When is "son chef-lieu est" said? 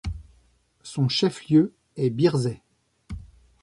0.81-2.09